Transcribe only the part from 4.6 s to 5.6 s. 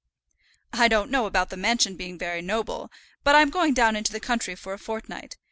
a fortnight.